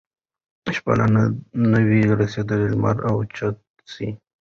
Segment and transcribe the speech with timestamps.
[0.75, 1.05] شپه لا
[1.71, 3.57] نه وي رسېدلې لمر اوچت
[3.95, 4.09] وي